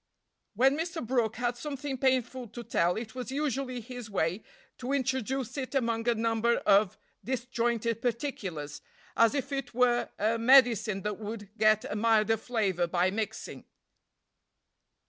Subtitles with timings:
[0.55, 1.05] "When Mr.
[1.05, 4.41] Brooke had something painful to tell it was usually his way
[4.79, 8.81] to introduce it among a number of disjointed particulars,
[9.15, 13.65] as if it were a medicine that would get a milder flavor by mixing."